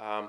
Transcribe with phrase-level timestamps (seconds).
[0.00, 0.24] A,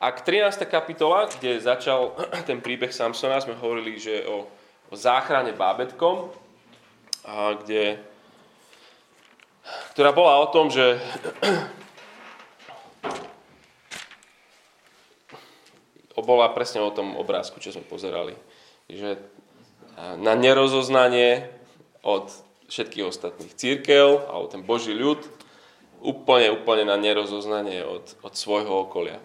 [0.00, 0.64] ak 13.
[0.64, 2.16] kapitola, kde začal
[2.48, 4.48] ten príbeh Samsona, sme hovorili, že o,
[4.88, 6.32] o záchrane bábetkom,
[7.24, 8.00] a kde,
[9.92, 10.96] ktorá bola o tom, že
[16.24, 18.32] bola presne o tom obrázku, čo sme pozerali.
[18.88, 19.20] Že
[20.16, 21.52] na nerozoznanie
[22.00, 22.32] od
[22.72, 25.20] všetkých ostatných církev, alebo ten Boží ľud,
[26.04, 29.16] úplne, úplne na nerozoznanie od, od svojho okolia.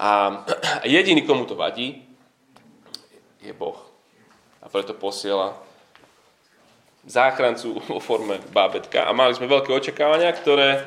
[0.00, 0.42] A
[0.82, 2.02] jediný, komu to vadí,
[3.40, 3.78] je Boh.
[4.60, 5.56] A preto posiela
[7.06, 9.08] záchrancu vo forme bábetka.
[9.08, 10.84] A mali sme veľké očakávania, ktoré,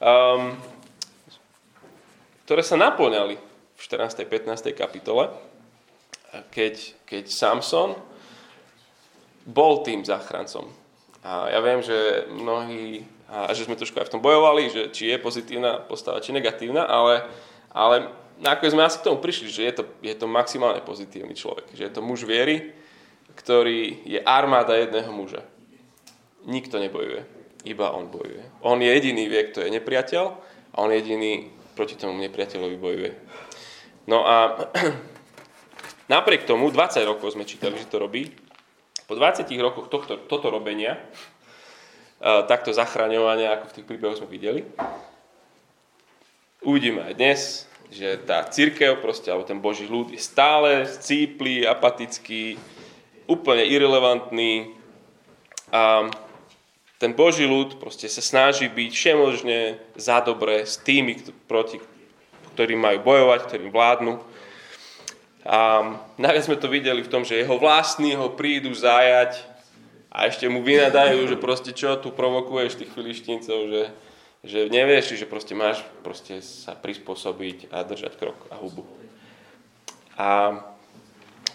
[0.00, 0.56] um,
[2.48, 3.36] ktoré sa naplňali
[3.76, 4.24] v 14.
[4.24, 4.72] 15.
[4.72, 5.28] kapitole,
[6.54, 7.96] keď, keď Samson
[9.44, 10.79] bol tým záchrancom.
[11.20, 15.12] A ja viem, že mnohí, a že sme trošku aj v tom bojovali, že či
[15.12, 17.28] je pozitívna postava, či negatívna, ale,
[17.70, 18.08] ale
[18.40, 21.68] nakoniec sme asi k tomu prišli, že je to, je to maximálne pozitívny človek.
[21.76, 22.72] Že je to muž viery,
[23.36, 25.44] ktorý je armáda jedného muža.
[26.48, 27.20] Nikto nebojuje,
[27.68, 28.40] iba on bojuje.
[28.64, 30.24] On je jediný vie, kto je nepriateľ
[30.72, 33.12] a on jediný proti tomu nepriateľovi bojuje.
[34.08, 34.56] No a
[36.12, 38.32] napriek tomu, 20 rokov sme čítali, že to robí,
[39.10, 40.94] po 20 rokoch tohto, toto robenia,
[42.22, 44.62] uh, takto zachraňovania, ako v tých príbehoch sme videli,
[46.62, 47.40] uvidíme aj dnes,
[47.90, 52.54] že tá církev, proste, alebo ten Boží ľud je stále scíplý, apatický,
[53.26, 54.78] úplne irrelevantný
[55.74, 56.06] a
[57.02, 61.18] ten Boží ľud proste sa snaží byť všemožne za dobre s tými,
[61.50, 61.82] proti
[62.54, 64.20] ktorí majú bojovať, ktorí vládnu.
[65.44, 69.40] A najviac sme to videli v tom, že jeho vlastní ho prídu zajať
[70.12, 73.82] a ešte mu vynadajú, že proste čo tu provokuješ tých filištíncov, že,
[74.44, 78.84] že nevieš, že proste máš proste sa prispôsobiť a držať krok a hubu.
[80.20, 80.60] A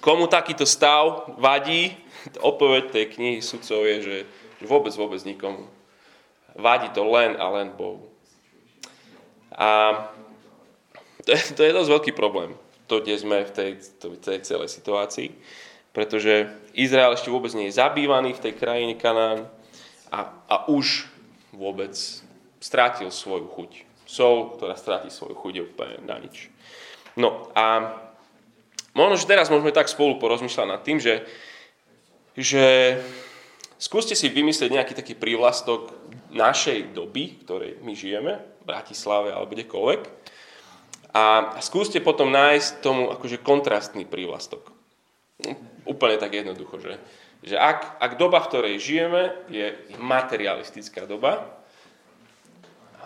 [0.02, 1.94] komu takýto stav vadí,
[2.50, 4.16] odpoveď tej knihy sudcov je, že
[4.66, 5.70] vôbec, vôbec nikomu.
[6.58, 8.08] Vadí to len a len Bohu.
[9.54, 9.94] A
[11.22, 13.72] to je, to je dosť veľký problém, to, kde sme v tej,
[14.22, 15.34] tej celej situácii,
[15.96, 19.48] pretože Izrael ešte vôbec nie je zabývaný v tej krajine Kanán
[20.12, 21.08] a, a už
[21.56, 21.96] vôbec
[22.60, 23.72] strátil svoju chuť.
[24.06, 26.52] Sol, ktorá stráti svoju chuť, je úplne na nič.
[27.18, 27.96] No a
[28.92, 31.24] možno, že teraz môžeme tak spolu porozmýšľať nad tým, že,
[32.36, 33.00] že
[33.80, 35.96] skúste si vymyslieť nejaký taký prívlastok
[36.36, 40.02] našej doby, v ktorej my žijeme, v Bratislave alebo kdekoľvek,
[41.16, 44.68] a skúste potom nájsť tomu akože kontrastný prívlastok.
[45.88, 47.00] Úplne tak jednoducho, že,
[47.40, 51.48] že ak, ak doba, v ktorej žijeme, je materialistická doba,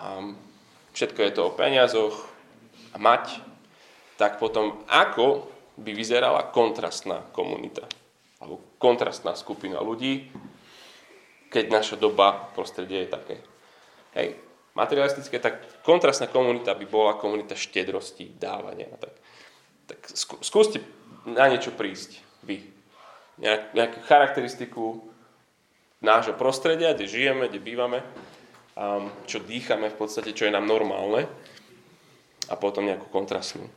[0.00, 0.26] a
[0.96, 2.26] všetko je to o peniazoch
[2.90, 3.38] a mať,
[4.18, 5.46] tak potom ako
[5.78, 7.86] by vyzerala kontrastná komunita
[8.40, 10.32] alebo kontrastná skupina ľudí,
[11.52, 13.36] keď naša doba prostredie je také.
[14.16, 14.40] Hej,
[14.80, 18.88] materialistické, tak kontrastná komunita by bola komunita štedrosti, dávania.
[18.96, 19.14] Tak,
[19.84, 19.98] tak
[20.40, 20.80] skúste
[21.28, 22.64] na niečo prísť vy.
[23.40, 25.04] Nejak, nejakú charakteristiku
[26.00, 28.00] nášho prostredia, kde žijeme, kde bývame,
[28.76, 31.28] um, čo dýchame v podstate, čo je nám normálne
[32.48, 33.68] a potom nejakú kontrastnú.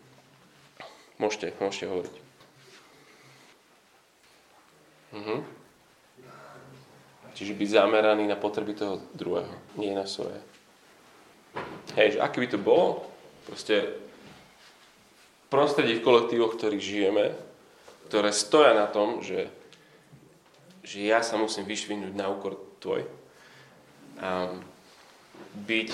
[1.20, 2.16] Môžete, môžete hovoriť.
[5.14, 5.36] Mhm.
[7.34, 10.38] Čiže byť zameraný na potreby toho druhého, nie na svoje.
[11.94, 13.06] Hej, že aké by to bolo,
[13.46, 13.86] proste
[15.54, 17.38] prostredí v kolektívoch, ktorých žijeme,
[18.10, 19.46] ktoré stoja na tom, že,
[20.82, 23.06] že ja sa musím vyšvinúť na úkor tvoj.
[24.18, 24.50] A
[25.54, 25.90] byť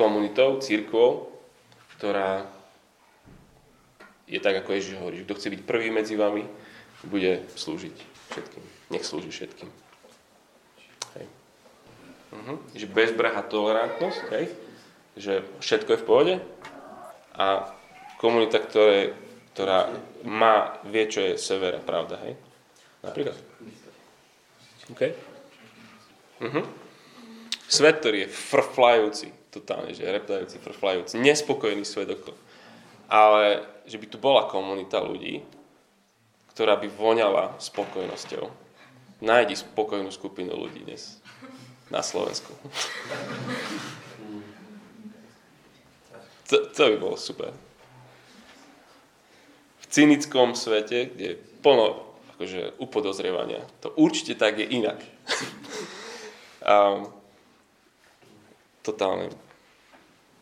[0.00, 1.28] komunitou, církvou,
[2.00, 2.48] ktorá
[4.24, 6.48] je tak, ako Ježiš hovorí, kto chce byť prvý medzi vami,
[7.04, 7.96] bude slúžiť
[8.32, 8.64] všetkým.
[8.96, 9.68] Nech slúži všetkým.
[11.20, 11.26] Hej.
[12.32, 12.56] Uh-huh.
[12.72, 14.48] Že bezbrahá tolerantnosť, hej?
[15.14, 16.34] Že všetko je v pohode
[17.34, 17.70] a
[18.18, 19.14] komunita, ktoré,
[19.54, 19.90] ktorá
[20.26, 22.34] má, vie, čo je severa, pravda, hej?
[23.04, 23.36] Napríklad.
[24.90, 25.02] OK?
[26.40, 26.64] Uh-huh.
[27.68, 32.36] Svet, ktorý je frflajúci, totálne, že reptajúci, frflajúci, nespokojný svet okolo.
[33.08, 35.44] Ale že by tu bola komunita ľudí,
[36.54, 38.46] ktorá by voňala spokojnosťou.
[39.24, 41.18] Nájdi spokojnú skupinu ľudí dnes
[41.88, 42.52] na Slovensku.
[46.50, 47.52] To, to by bolo super.
[49.80, 52.04] V cynickom svete, kde je plno
[52.36, 54.98] akože, upodozrievania, to určite tak je inak.
[56.60, 57.08] um,
[58.84, 59.32] totálne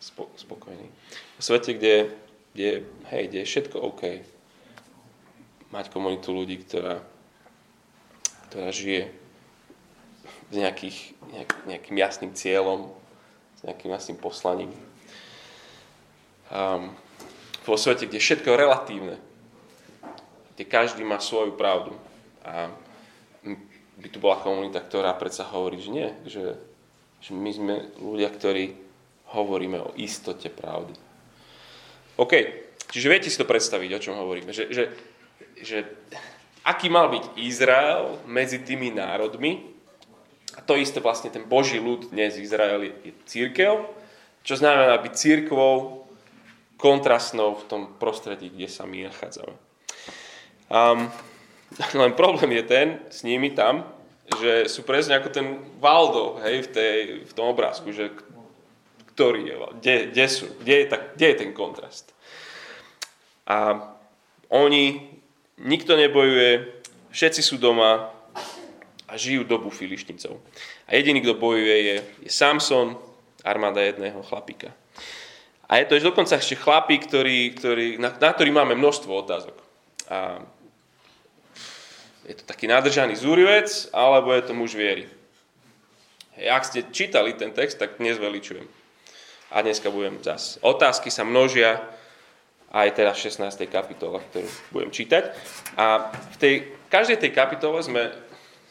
[0.02, 0.90] spo, spokojný.
[1.38, 2.10] svete, kde,
[2.52, 2.70] kde,
[3.14, 4.02] hej, kde je všetko OK.
[5.70, 7.00] Mať komunitu ľudí, ktorá,
[8.50, 9.14] ktorá žije
[10.52, 10.98] s nejakých,
[11.32, 12.92] nejak, nejakým jasným cieľom,
[13.56, 14.74] s nejakým jasným poslaním.
[16.52, 16.92] Um,
[17.64, 19.16] vo svete, kde všetko je relatívne,
[20.52, 21.96] kde každý má svoju pravdu.
[22.44, 22.68] A
[23.96, 26.60] by tu bola komunita, ktorá predsa hovorí, že nie, že,
[27.24, 28.76] že my sme ľudia, ktorí
[29.32, 30.92] hovoríme o istote pravdy.
[32.20, 32.32] OK,
[32.92, 34.52] čiže viete si to predstaviť, o čom hovoríme.
[34.52, 34.84] Že, že,
[35.62, 35.78] že
[36.68, 39.72] aký mal byť Izrael medzi tými národmi,
[40.52, 43.88] a to isté vlastne ten Boží ľud dnes Izrael je, je církev,
[44.44, 46.01] čo znamená byť církvou
[46.82, 49.54] kontrastnou v tom prostredí, kde sa my nachádzame.
[50.66, 51.06] Um,
[52.02, 53.86] len problém je ten s nimi tam,
[54.42, 55.46] že sú presne ako ten
[55.78, 58.10] Valdo hej, v, tej, v tom obrázku, že
[59.14, 62.10] ktorý je, kde, kde sú, kde je, tak, kde je ten kontrast.
[63.44, 63.76] A
[64.48, 65.12] oni,
[65.60, 66.80] nikto nebojuje,
[67.12, 68.08] všetci sú doma
[69.04, 70.40] a žijú dobu filišnicov.
[70.88, 72.96] A jediný, kto bojuje, je, je Samson,
[73.44, 74.72] armáda jedného chlapika.
[75.72, 79.56] A je to ešte dokonca ešte chlapík, ktorý, ktorý, na, na ktorý máme množstvo otázok.
[80.12, 80.44] A
[82.28, 85.08] je to taký nádržaný zúrivec, alebo je to muž viery.
[86.36, 88.68] Hej, ak ste čítali ten text, tak dnes veličujem.
[89.48, 90.60] A dneska budem zase.
[90.60, 91.80] Otázky sa množia
[92.68, 93.64] aj teraz v 16.
[93.72, 95.32] kapitole, ktorú budem čítať.
[95.80, 96.54] A v tej,
[96.92, 98.12] každej tej kapitole sme,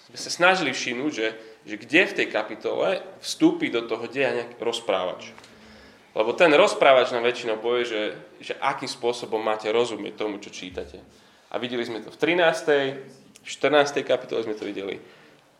[0.05, 1.27] sme sa snažili všimnúť, že,
[1.65, 5.33] že kde v tej kapitole vstúpi do toho deja nejaký rozprávač.
[6.11, 8.01] Lebo ten rozprávač nám väčšinou povie, že,
[8.43, 10.99] že akým spôsobom máte rozumieť tomu, čo čítate.
[11.51, 13.43] A videli sme to v 13.
[13.43, 14.03] v 14.
[14.03, 14.99] kapitole sme to videli.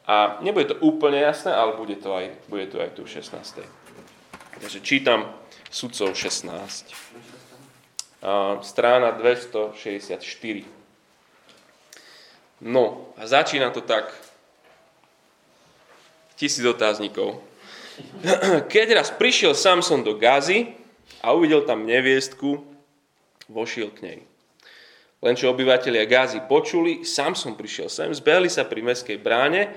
[0.08, 3.64] A nebude to úplne jasné, ale bude to aj, bude to aj tu v 16.
[4.60, 5.32] Takže čítam
[5.72, 6.92] Sudcov 16.
[8.62, 10.20] Strána 264.
[12.62, 14.12] No, a začína to tak.
[16.36, 17.42] Tisíc otáznikov.
[18.68, 20.74] Keď raz prišiel Samson do Gazy
[21.22, 22.62] a uvidel tam neviestku,
[23.52, 24.20] vošiel k nej.
[25.22, 29.70] Len čo obyvateľia Gázy počuli, Samson prišiel sem, zbehli sa pri meskej bráne,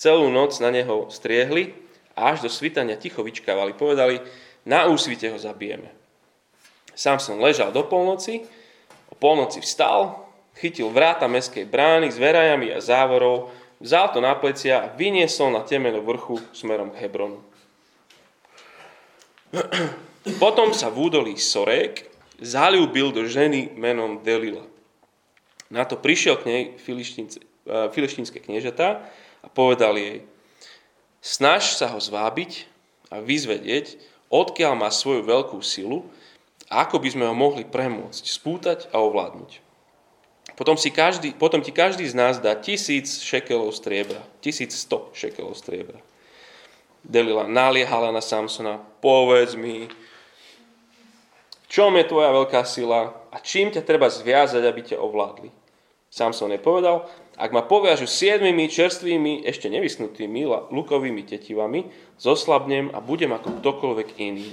[0.00, 1.76] celú noc na neho striehli
[2.16, 3.76] a až do svitania ticho vyčkávali.
[3.76, 4.24] Povedali,
[4.64, 5.92] na úsvite ho zabijeme.
[6.96, 8.48] Samson ležal do polnoci,
[9.12, 10.24] o polnoci vstal,
[10.56, 13.52] chytil vráta meskej brány s verajami a závorou,
[13.84, 17.44] vzal to na plecia a vyniesol na temeno vrchu smerom k Hebronu.
[20.42, 22.10] Potom sa v údolí Sorek
[22.42, 24.64] zalúbil do ženy menom Delila.
[25.70, 26.62] Na to prišiel k nej
[27.92, 29.02] filištínske kniežatá
[29.42, 30.22] a povedal jej,
[31.22, 32.70] Snaž sa ho zvábiť
[33.10, 33.98] a vyzvedieť,
[34.30, 36.06] odkiaľ má svoju veľkú silu
[36.66, 39.62] ako by sme ho mohli premôcť, spútať a ovládnuť.
[40.56, 45.54] Potom, si každý, potom ti každý z nás dá tisíc šekelov striebra, tisíc sto šekelov
[45.54, 46.00] striebra.
[47.06, 53.86] Delila naliehala na Samsona, povedz mi, v čom je tvoja veľká sila a čím ťa
[53.86, 55.54] treba zviazať, aby ťa ovládli.
[56.10, 57.06] Samson jej povedal,
[57.36, 61.86] ak ma poviažu siedmimi čerstvými, ešte nevysknutými lukovými tetivami,
[62.16, 64.50] zoslabnem a budem ako ktokoľvek iný.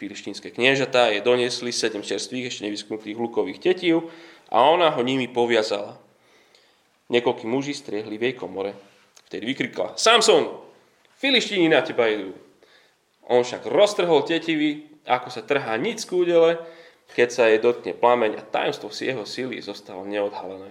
[0.00, 4.08] Filištínske kniežatá je doniesli sedem čerstvých, ešte nevysknutých lukových tetív
[4.48, 6.00] a ona ho nimi poviazala.
[7.12, 8.72] Niekoľkí muži striehli v jej komore.
[9.28, 10.65] Vtedy vykrikla, Samson,
[11.26, 12.30] filištíni na teba idú.
[13.26, 16.62] On však roztrhol tetivy, ako sa trhá nic z kúdele,
[17.18, 20.70] keď sa jej dotkne plameň a tajomstvo z jeho síly zostalo neodhalené.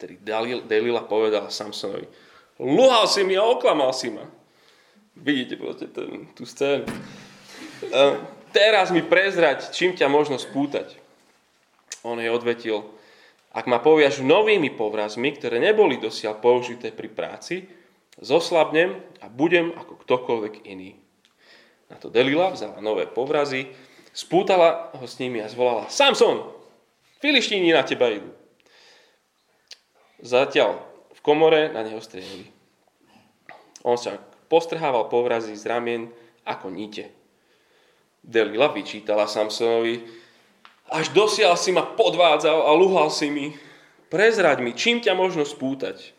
[0.00, 0.16] Vtedy
[0.64, 2.08] Delila povedala Samsonovi,
[2.60, 4.24] luhal si mi a oklamal si ma.
[5.16, 6.84] Vidíte proste ten, tú scénu.
[8.52, 10.96] Teraz mi prezrať, čím ťa možno spútať.
[12.04, 12.84] On jej odvetil,
[13.56, 17.64] ak ma poviažu novými povrazmi, ktoré neboli dosiaľ použité pri práci,
[18.20, 20.96] zoslabnem a budem ako ktokoľvek iný.
[21.86, 23.70] Na to Delila vzala nové povrazy,
[24.10, 26.50] spútala ho s nimi a zvolala Samson,
[27.22, 28.32] filištíni na teba idú.
[30.24, 30.80] Zatiaľ
[31.12, 32.48] v komore na neho strieľali.
[33.86, 34.18] On sa
[34.50, 36.02] postrhával povrazy z ramien
[36.42, 37.12] ako nite.
[38.26, 40.02] Delila vyčítala Samsonovi,
[40.90, 43.54] až dosiaľ si ma podvádzal a luhal si mi.
[44.06, 46.14] Prezraď mi, čím ťa možno spútať.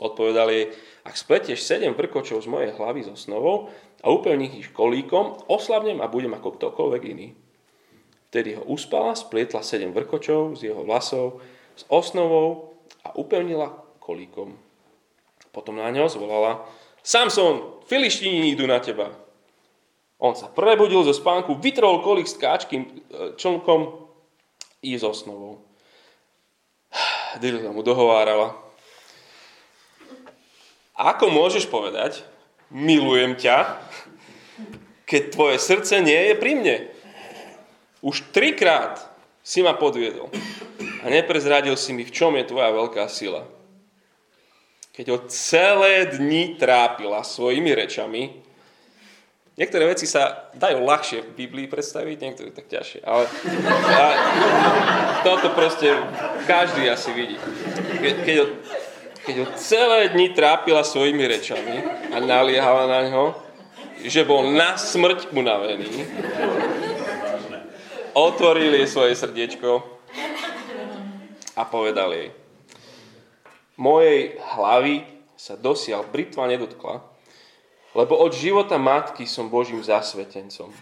[0.00, 0.64] Odpovedal jej,
[1.04, 3.72] ak spletieš sedem vrkočov z mojej hlavy so snovou
[4.04, 7.32] a upevníš ich kolíkom, oslavnem a budem ako ktokoľvek iný.
[8.30, 11.42] Vtedy ho uspala, splietla sedem vrkočov z jeho vlasov
[11.74, 14.54] s osnovou a upevnila kolíkom.
[15.50, 16.62] Potom na ňo zvolala,
[17.02, 19.10] Samson, filištíni idú na teba.
[20.20, 22.90] On sa prebudil zo spánku, vytrol kolik s káčkým e,
[23.40, 24.04] člnkom
[24.84, 25.64] i s osnovou.
[27.42, 28.69] Delilah mu dohovárala.
[31.00, 32.20] Ako môžeš povedať,
[32.68, 33.80] milujem ťa,
[35.08, 36.76] keď tvoje srdce nie je pri mne?
[38.04, 39.00] Už trikrát
[39.40, 40.28] si ma podviedol
[41.00, 43.48] a neprezradil si mi, v čom je tvoja veľká sila.
[44.92, 48.36] Keď ho celé dni trápila svojimi rečami,
[49.56, 53.24] niektoré veci sa dajú ľahšie v Biblii predstaviť, niektoré tak ťažšie, ale,
[53.88, 54.14] ale
[55.24, 55.96] toto proste
[56.44, 57.40] každý asi vidí.
[58.04, 58.46] Ke, keď, ho,
[59.30, 63.38] keď ho celé dni trápila svojimi rečami a naliehala na ňo,
[64.02, 65.86] že bol na smrť unavený,
[68.10, 69.86] otvoril jej svoje srdiečko
[71.54, 72.34] a povedal jej,
[73.78, 75.06] mojej hlavy
[75.38, 76.98] sa dosiaľ britva nedotkla,
[77.94, 80.74] lebo od života matky som Božím zasvetencom.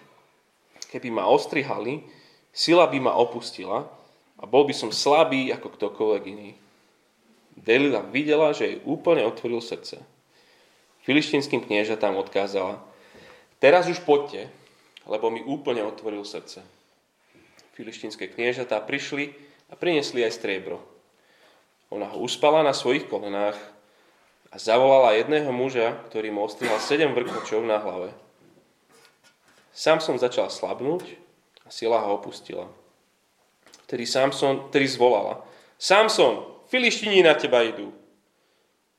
[0.88, 2.00] Keby ma ostrihali,
[2.48, 3.84] sila by ma opustila
[4.40, 6.56] a bol by som slabý ako ktokoľvek iný.
[7.58, 9.98] Delila videla, že jej úplne otvoril srdce.
[11.02, 12.78] Filištinským kniežatám odkázala,
[13.58, 14.52] teraz už poďte,
[15.08, 16.62] lebo mi úplne otvoril srdce.
[17.74, 19.34] Filištinské kniežatá prišli
[19.70, 20.82] a priniesli aj striebro.
[21.88, 23.56] Ona ho uspala na svojich kolenách
[24.52, 28.12] a zavolala jedného muža, ktorý mu ostrihal sedem vrkočov na hlave.
[29.72, 31.16] Samson začal slabnúť
[31.64, 32.66] a sila ho opustila.
[33.88, 35.40] Vtedy Samson, vtedy zvolala.
[35.80, 37.92] Samson, filištini na teba idú.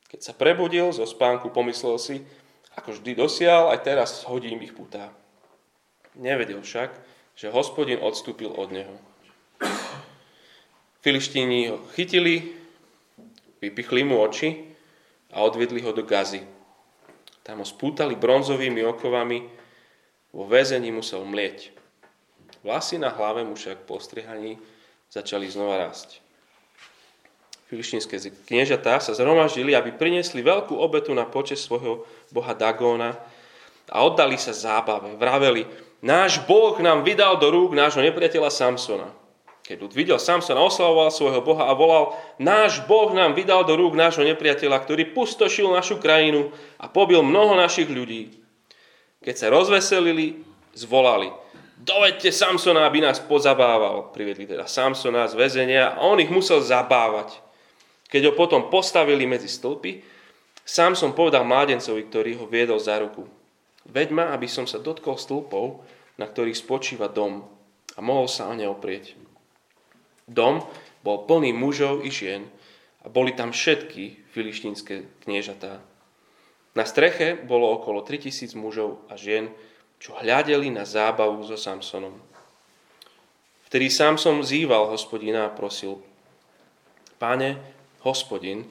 [0.10, 2.26] Keď sa prebudil zo spánku, pomyslel si,
[2.74, 5.14] ako vždy dosial, aj teraz hodím ich putá.
[6.18, 6.92] Nevedel však,
[7.38, 8.96] že hospodin odstúpil od neho.
[11.06, 12.60] Filištíni ho chytili,
[13.60, 14.72] Vypichli mu oči
[15.36, 16.48] a odvedli ho do gazy.
[17.44, 19.40] Tam ho spútali bronzovými okovami,
[20.32, 21.76] vo väzení musel mlieť.
[22.64, 24.62] Vlasy na hlave mu však po strihaní
[25.12, 26.24] začali znova rásť.
[27.70, 28.18] Filištinské
[28.50, 32.02] kniežatá sa zhromaždili, aby priniesli veľkú obetu na počet svojho
[32.34, 33.14] boha Dagóna
[33.86, 35.14] a oddali sa zábave.
[35.14, 35.70] Vraveli,
[36.02, 39.14] náš boh nám vydal do rúk nášho nepriateľa Samsona.
[39.70, 43.94] Keď ľud videl Samsona, oslavoval svojho Boha a volal, náš Boh nám vydal do rúk
[43.94, 46.50] nášho nepriateľa, ktorý pustošil našu krajinu
[46.82, 48.34] a pobil mnoho našich ľudí.
[49.22, 50.42] Keď sa rozveselili,
[50.74, 51.30] zvolali,
[51.86, 54.10] dovedte Samsona, aby nás pozabával.
[54.10, 57.49] Privedli teda Samsona z väzenia a on ich musel zabávať.
[58.10, 60.02] Keď ho potom postavili medzi stĺpy,
[60.66, 63.26] Samson povedal mládencovi, ktorý ho viedol za ruku.
[63.90, 65.82] Veď ma, aby som sa dotkol stĺpov,
[66.18, 67.46] na ktorých spočíva dom
[67.96, 69.18] a mohol sa o ne oprieť.
[70.30, 70.62] Dom
[71.02, 72.46] bol plný mužov i žien
[73.02, 75.82] a boli tam všetky filištínske kniežatá.
[76.78, 79.50] Na streche bolo okolo 3000 mužov a žien,
[79.98, 82.14] čo hľadeli na zábavu so Samsonom.
[83.66, 86.02] Vtedy Samson zýval hospodina a prosil,
[87.20, 88.68] Pane, hospodin,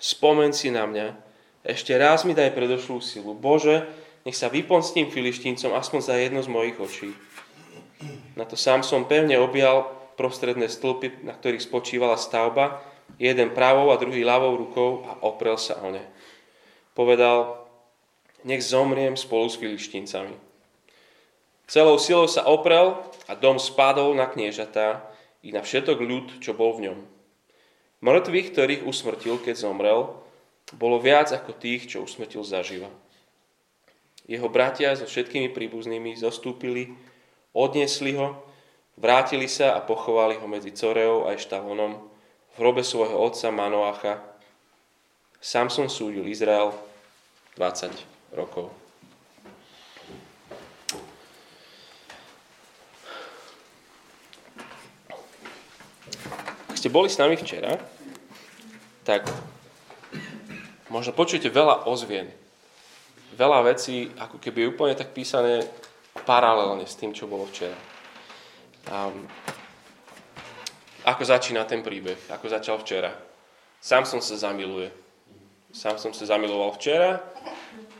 [0.00, 1.16] spomen si na mňa,
[1.60, 3.36] ešte raz mi daj predošlú silu.
[3.36, 3.84] Bože,
[4.24, 7.12] nech sa vypomstím filištíncom aspoň za jedno z mojich očí.
[8.36, 12.80] Na to Samson pevne objal prostredné stĺpy, na ktorých spočívala stavba,
[13.20, 16.04] jeden pravou a druhý ľavou rukou a oprel sa o ne.
[16.96, 17.60] Povedal,
[18.44, 20.32] nech zomriem spolu s filištíncami.
[21.68, 22.96] Celou silou sa oprel
[23.28, 25.04] a dom spadol na kniežatá
[25.44, 26.98] i na všetok ľud, čo bol v ňom.
[28.00, 30.16] Mŕtvych, ktorých usmrtil, keď zomrel,
[30.76, 32.88] bolo viac ako tých, čo usmrtil zaživa.
[34.24, 36.94] Jeho bratia so všetkými príbuznými zostúpili,
[37.52, 38.50] odniesli ho
[39.00, 42.04] Vrátili sa a pochovali ho medzi Coreou a Eštahonom
[42.52, 44.20] v hrobe svojho otca Manoacha.
[45.40, 46.76] Samson súdil Izrael
[47.56, 47.96] 20
[48.36, 48.79] rokov.
[56.80, 57.76] Ste boli s nami včera,
[59.04, 59.28] tak
[60.88, 62.32] možno počujete veľa ozvien.
[63.36, 65.68] Veľa vecí, ako keby úplne tak písané
[66.24, 67.76] paralelne s tým, čo bolo včera.
[68.88, 69.28] Um,
[71.04, 72.16] ako začína ten príbeh?
[72.32, 73.12] Ako začal včera?
[73.84, 74.88] Sám som sa zamiluje.
[75.76, 77.20] Sám som sa zamiloval včera,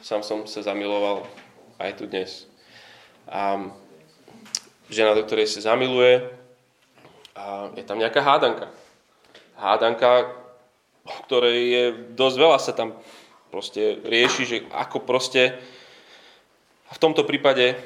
[0.01, 1.29] sám som sa zamiloval
[1.77, 2.49] aj tu dnes.
[3.29, 3.77] Um,
[4.89, 6.40] žena, do ktorej sa zamiluje,
[7.41, 8.69] a je tam nejaká hádanka.
[9.57, 10.29] Hádanka,
[11.09, 13.01] o ktorej je dosť veľa sa tam
[13.49, 15.57] proste rieši, že ako proste
[16.93, 17.81] v tomto prípade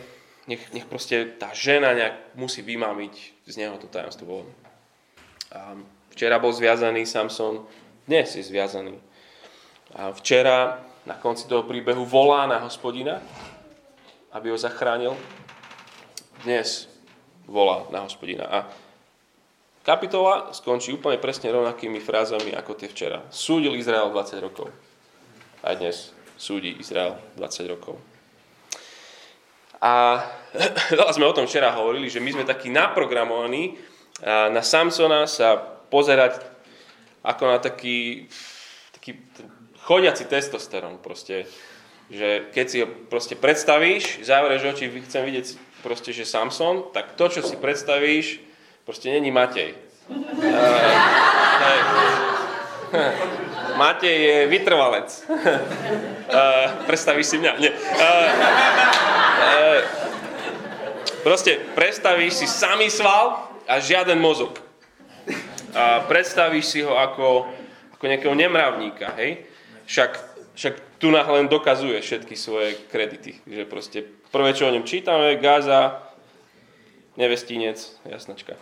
[0.50, 3.14] nech, nech proste tá žena nejak musí vymámiť
[3.46, 4.42] z neho to tajomstvo.
[5.54, 5.78] A
[6.11, 7.62] včera bol zviazaný Samson,
[8.11, 8.99] dnes je zviazaný.
[9.94, 13.23] A včera na konci toho príbehu volá na hospodina
[14.34, 15.14] aby ho zachránil,
[16.42, 16.90] dnes
[17.46, 18.44] volá na hospodina.
[18.50, 18.58] A
[19.84, 23.20] kapitola skončí úplne presne rovnakými frázami ako tie včera.
[23.28, 24.72] Súdil Izrael 20 rokov.
[25.60, 26.10] A dnes
[26.40, 28.00] súdi Izrael 20 rokov.
[29.84, 30.24] A
[30.96, 33.76] veľa sme o tom včera hovorili, že my sme takí naprogramovaní
[34.24, 35.58] na Samsona sa
[35.90, 36.38] pozerať
[37.26, 38.30] ako na taký,
[38.94, 39.18] taký
[39.82, 41.50] chodiaci testosterón proste.
[42.12, 45.46] Že keď si ho proste predstavíš, zavrieš oči, chcem vidieť
[45.80, 48.44] proste, že Samson, tak to, čo si predstavíš,
[48.84, 49.74] proste není Matej.
[50.08, 50.20] Uh,
[53.80, 55.24] Matej je vytrvalec.
[55.28, 55.36] Uh,
[56.88, 57.52] predstavíš si mňa?
[57.58, 57.72] Nie.
[57.72, 58.20] Uh,
[61.24, 64.64] proste predstavíš si samý sval a žiaden mozog
[65.74, 67.50] a predstavíš si ho ako,
[67.98, 69.42] ako nejakého nemravníka, hej?
[69.90, 70.10] Však,
[70.54, 73.42] však tu len dokazuje všetky svoje kredity.
[73.42, 73.98] Že proste
[74.30, 76.14] prvé, čo o ňom čítame, Gaza,
[77.18, 78.54] nevestinec, jasnačka.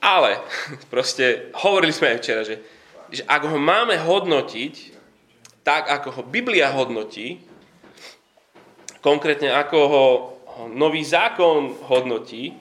[0.00, 0.40] Ale
[0.92, 2.56] proste hovorili sme aj včera, že,
[3.12, 4.98] že ak ho máme hodnotiť
[5.60, 7.40] tak, ako ho Biblia hodnotí,
[9.04, 10.04] konkrétne ako ho,
[10.72, 12.56] nový zákon hodnotí,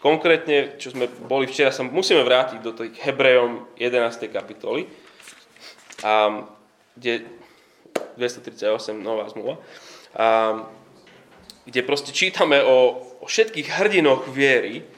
[0.00, 4.32] Konkrétne, čo sme boli včera, sa musíme vrátiť do tých Hebrejom 11.
[4.32, 4.88] kapitoly,
[6.00, 6.40] a,
[6.96, 7.28] kde
[8.16, 9.60] 238, nová zmluva,
[10.16, 10.64] a,
[11.68, 14.88] kde proste čítame o, o všetkých hrdinoch viery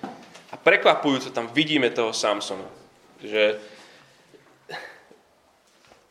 [0.53, 2.69] a prekvapujúco tam vidíme toho Samsona.
[3.25, 3.57] Že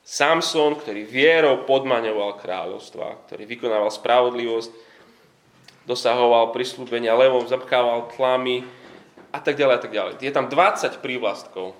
[0.02, 4.72] Samson, ktorý vierou podmaňoval kráľovstva, ktorý vykonával spravodlivosť,
[5.88, 8.66] dosahoval prislúbenia levom, zapkával tlamy,
[9.32, 10.14] a tak ďalej a tak ďalej.
[10.20, 11.72] Je tam 20 prívlastkov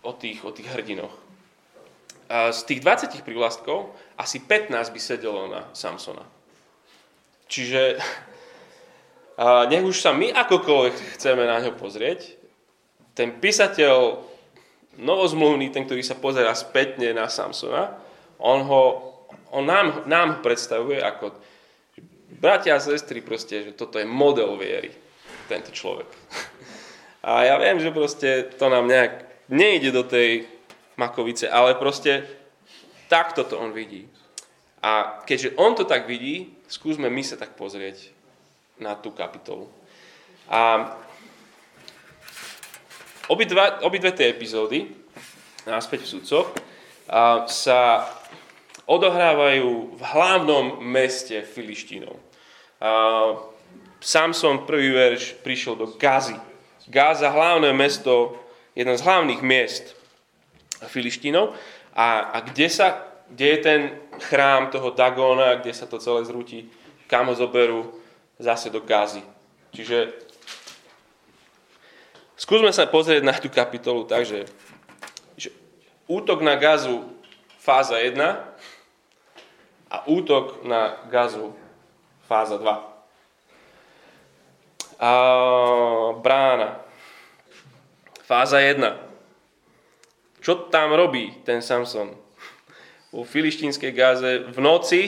[0.00, 1.12] o tých, o tých hrdinoch.
[2.32, 6.24] A z tých 20 prívlastkov asi 15 by sedelo na Samsona.
[7.52, 8.00] Čiže
[9.42, 12.38] a nech už sa my akokoľvek chceme na ňo pozrieť,
[13.10, 14.22] ten písateľ
[15.02, 17.98] novozmluvný, ten, ktorý sa pozera spätne na Samsona,
[18.38, 18.82] on, ho,
[19.50, 21.34] on nám, nám predstavuje ako
[22.38, 24.94] bratia a sestry proste, že toto je model viery
[25.50, 26.06] tento človek.
[27.22, 30.42] A ja viem, že proste to nám nejak nejde do tej
[30.98, 32.26] makovice, ale proste
[33.06, 34.10] takto to on vidí.
[34.82, 38.10] A keďže on to tak vidí, skúsme my sa tak pozrieť
[38.82, 39.70] na tú kapitolu.
[40.50, 40.92] A
[43.30, 44.90] obidva, obidve tie epizódy,
[45.64, 46.48] náspäť v sudcoch,
[47.46, 48.10] sa
[48.90, 52.18] odohrávajú v hlavnom meste Filištínov.
[54.02, 56.34] Samson, prvý verš, prišiel do Gazy.
[56.90, 58.34] Gaza, hlavné mesto,
[58.74, 59.94] jeden z hlavných miest
[60.90, 61.54] Filištínov.
[61.94, 63.80] A, a kde, sa, kde je ten
[64.26, 66.66] chrám toho Dagona, kde sa to celé zrúti,
[67.06, 68.01] kam ho zoberú
[68.42, 69.22] zase do Gazy.
[69.70, 70.10] Čiže
[72.34, 74.50] skúsme sa pozrieť na tú kapitolu tak, že,
[76.10, 77.06] útok na Gazu
[77.62, 78.18] fáza 1
[79.86, 81.54] a útok na Gazu
[82.26, 82.92] fáza 2
[85.02, 85.10] a
[86.22, 86.78] brána.
[88.22, 88.78] Fáza 1.
[90.38, 92.14] Čo tam robí ten Samson?
[93.10, 95.00] Vo filištínskej gáze v noci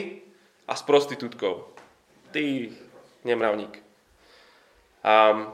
[0.67, 1.71] a s prostitútkou.
[2.35, 2.75] Ty
[3.25, 3.81] nemravník.
[5.01, 5.49] A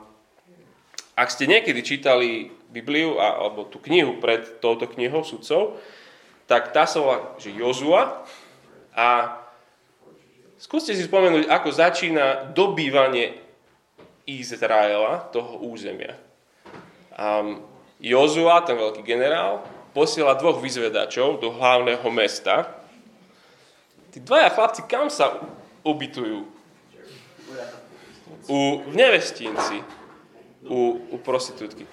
[1.15, 5.79] ak ste niekedy čítali Bibliu alebo tú knihu pred touto knihou sudcov,
[6.47, 8.23] tak tá sa volá, že Jozua
[8.95, 9.39] a
[10.59, 13.39] skúste si spomenúť, ako začína dobývanie
[14.27, 16.15] Izraela, toho územia.
[17.15, 17.43] A
[17.99, 22.71] Jozua, ten veľký generál, posiela dvoch vyzvedačov do hlavného mesta.
[24.15, 25.39] Tí dvaja chlapci kam sa
[25.83, 26.60] ubytujú?
[28.49, 29.83] U, nevestinci,
[30.65, 31.85] u, u prostitútky.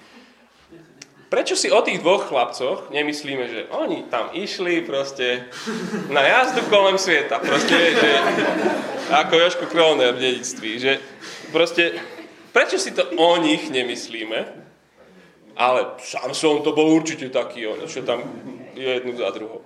[1.29, 5.45] Prečo si o tých dvoch chlapcoch nemyslíme, že oni tam išli proste
[6.09, 8.11] na jazdu kolem sveta, proste, že
[9.13, 10.97] ako Joško Kroner v dedictví, že
[11.53, 12.01] proste
[12.49, 14.67] Prečo si to o nich nemyslíme?
[15.59, 18.23] Ale Samson to bol určite taký, on, čo tam
[18.73, 19.61] je jednu za druhou.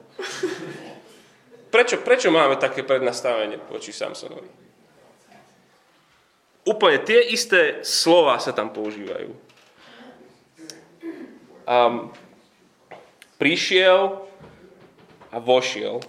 [1.70, 4.63] Prečo, prečo máme také prednastavenie voči Samsonovi?
[6.64, 9.36] Úplne tie isté slova sa tam používajú.
[11.64, 12.12] Um,
[13.36, 14.24] prišiel
[15.28, 16.00] a vošiel.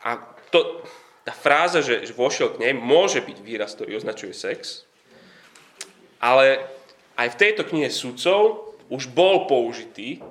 [0.00, 0.16] A
[0.48, 0.80] to,
[1.26, 4.86] tá fráza, že, že vošiel k nej, môže byť výraz, ktorý označuje sex,
[6.22, 6.64] ale
[7.18, 10.22] aj v tejto knihe sudcov už bol použitý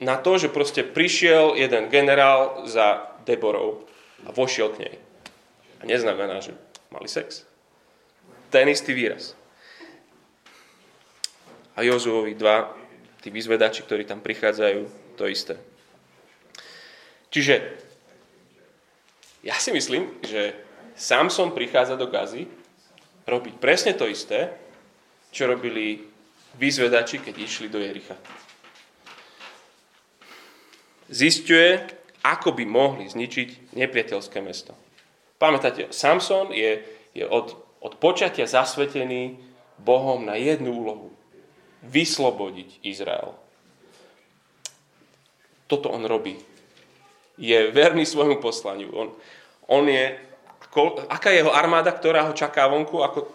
[0.00, 3.86] na to, že proste prišiel jeden generál za Deborou
[4.26, 4.94] a vošiel k nej.
[5.78, 6.56] A neznamená, že
[6.90, 7.46] mali sex.
[8.54, 9.34] Ten istý výraz.
[11.74, 12.70] A Jozuovi dva,
[13.18, 15.58] tí vyzvedači, ktorí tam prichádzajú, to isté.
[17.34, 17.54] Čiže
[19.42, 20.54] ja si myslím, že
[20.94, 22.46] Samson prichádza do Gazy
[23.26, 24.54] robiť presne to isté,
[25.34, 26.06] čo robili
[26.54, 28.14] vyzvedači, keď išli do Jericha.
[31.10, 31.82] Zistuje,
[32.22, 34.78] ako by mohli zničiť nepriateľské mesto.
[35.42, 36.78] Pamätáte, Samson je,
[37.18, 39.36] je od, od počatia zasvetený
[39.76, 41.12] Bohom na jednu úlohu.
[41.84, 43.36] Vyslobodiť Izrael.
[45.68, 46.40] Toto on robí.
[47.36, 48.88] Je verný svojmu poslaniu.
[48.96, 49.08] On,
[49.68, 50.16] on je,
[51.12, 53.28] aká je jeho armáda, ktorá ho čaká vonku, ako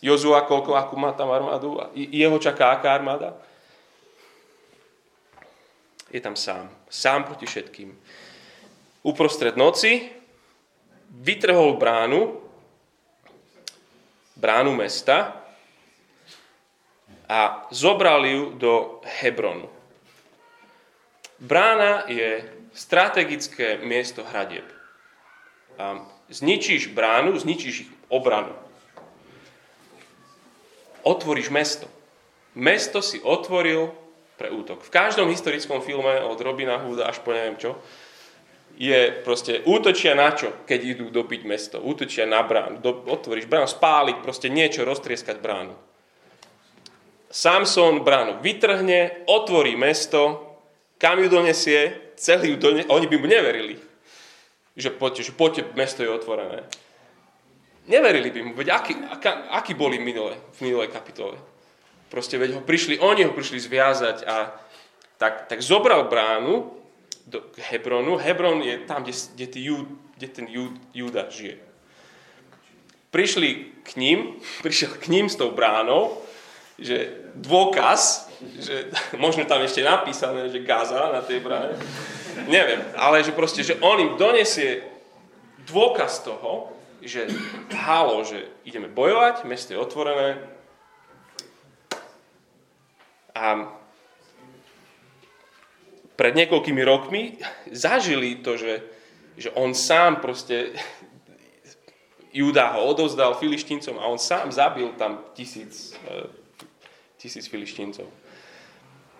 [0.00, 3.36] Jozua, koľko, akú má tam armádu, jeho čaká aká armáda?
[6.12, 6.70] Je tam sám.
[6.88, 7.92] Sám proti všetkým.
[9.04, 10.08] Uprostred noci
[11.10, 12.45] vytrhol bránu,
[14.36, 15.42] bránu mesta
[17.28, 19.68] a zobral ju do Hebronu.
[21.36, 24.64] Brána je strategické miesto hradieb.
[26.28, 28.52] Zničíš bránu, zničíš ich obranu.
[31.04, 31.86] Otvoríš mesto.
[32.56, 33.92] Mesto si otvoril
[34.40, 34.84] pre útok.
[34.84, 37.76] V každom historickom filme od Robina Hooda až po neviem čo,
[38.76, 41.80] je proste útočia na čo, keď idú dobiť mesto.
[41.80, 42.84] Útočia na bránu.
[42.84, 45.72] Do, otvoríš bránu, spáliť, proste niečo, roztrieskať bránu.
[47.32, 50.44] Samson bránu vytrhne, otvorí mesto,
[51.00, 53.76] kam ju donesie, celý ju donesie, oni by mu neverili,
[54.76, 56.64] že poďte, že poďte, mesto je otvorené.
[57.88, 61.36] Neverili by mu, veď aký, aká, aký boli minule, v minulej kapitole.
[62.12, 64.52] Proste veď ho prišli, oni ho prišli zviazať a
[65.16, 66.72] tak, tak zobral bránu,
[67.26, 68.16] do Hebronu.
[68.16, 69.86] Hebron je tam, kde, kde, Júd,
[70.16, 71.58] kde ten Júd, Júda žije.
[73.10, 76.22] Prišli k ním, prišiel k ním s tou bránou,
[76.78, 78.30] že dôkaz,
[78.62, 78.88] že
[79.24, 81.74] možno tam ešte napísané, že Gaza na tej bráne,
[82.46, 84.84] neviem, ale že proste, že on im donesie
[85.66, 87.26] dôkaz toho, že
[87.74, 90.56] halo, že ideme bojovať, mesto je otvorené
[93.36, 93.68] a
[96.16, 97.36] pred niekoľkými rokmi
[97.68, 98.80] zažili to, že,
[99.36, 100.72] že on sám proste
[102.36, 106.28] Judá ho odovzdal filištíncom a on sám zabil tam tisíc, e,
[107.16, 108.04] tisíc filištíncov.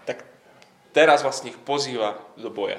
[0.04, 0.20] Tak
[0.92, 2.76] teraz vlastne ich pozýva do boja.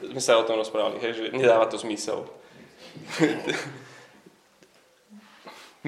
[0.00, 2.24] Sme sa o tom rozprávali, hej, že nedáva to zmysel.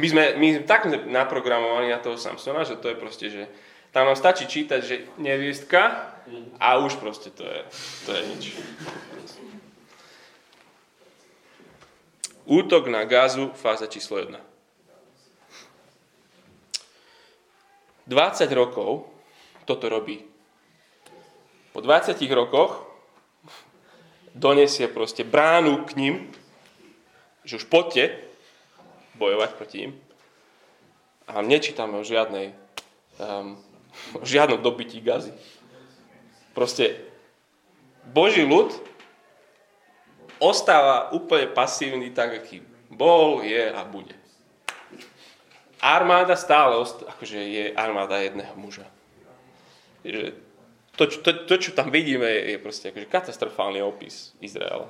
[0.01, 3.49] my sme, my tak sme naprogramovaní na toho Samsona, že to je proste, že
[3.95, 6.11] tam nám stačí čítať, že neviestka
[6.59, 7.61] a už proste to je,
[8.03, 8.45] to je nič.
[12.45, 14.35] Útok na Gazu, fáza číslo 1.
[18.11, 19.07] 20 rokov
[19.63, 20.27] toto robí.
[21.71, 22.83] Po 20 rokoch
[24.35, 26.15] donesie proste bránu k ním,
[27.47, 28.19] že už poďte
[29.15, 29.93] bojovať proti ním.
[31.31, 32.53] A nečítame o žiadnej
[33.17, 33.57] um,
[34.23, 35.33] žiadnom dobytí gazy.
[36.55, 37.03] Proste
[38.07, 38.71] Boží ľud
[40.39, 44.15] ostáva úplne pasívny tak, aký bol, je a bude.
[45.83, 48.87] Armáda stále ostá, akože je armáda jedného muža.
[50.95, 54.87] To, to, to, čo tam vidíme, je proste akože katastrofálny opis Izraela.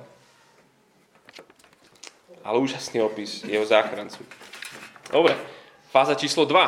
[2.45, 4.21] Ale úžasný opis jeho záchrancu.
[5.09, 5.33] Dobre,
[5.89, 6.61] fáza číslo 2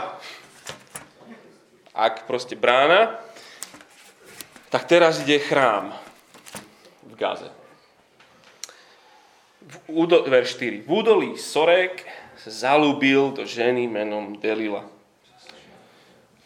[1.97, 3.17] ak proste brána,
[4.69, 5.89] tak teraz ide chrám
[7.01, 7.49] v Gaze.
[9.67, 10.85] V údo, verš 4.
[10.85, 12.05] V údolí Sorek
[12.45, 14.85] zalúbil do ženy menom Delila.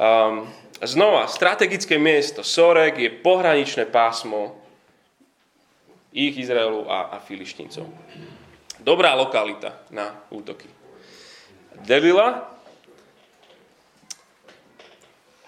[0.01, 0.49] Um,
[0.81, 4.57] znova, strategické miesto Sorek je pohraničné pásmo
[6.09, 7.85] ich Izraelu a, a Filištíncov.
[8.81, 10.65] Dobrá lokalita na útoky.
[11.85, 12.50] Delila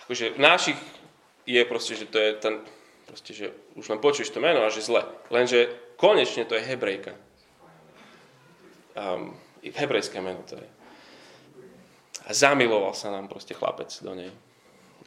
[0.08, 0.80] akože v našich
[1.44, 2.60] je proste, že to je ten,
[3.08, 5.04] proste, že už len počuješ to meno a že zle.
[5.28, 7.16] Lenže konečne to je hebrejka.
[8.94, 10.70] Um, hebrejské meno to je.
[12.24, 14.32] A zamiloval sa nám proste chlapec do nej.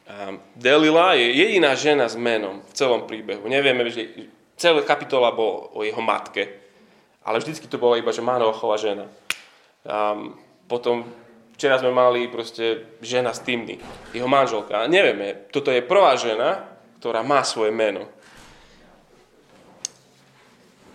[0.07, 3.49] Um, Delila je jediná žena s menom v celom príbehu.
[3.49, 4.31] Nevieme, že
[4.61, 6.63] celá kapitola bol o jeho matke,
[7.25, 9.09] ale vždycky to bolo iba, že Mánochová žena.
[9.83, 10.37] Um,
[10.71, 11.09] potom
[11.57, 13.81] Včera sme mali proste žena z Tymny,
[14.13, 14.85] jeho manželka.
[14.85, 16.69] Nevieme, toto je prvá žena,
[17.01, 18.05] ktorá má svoje meno.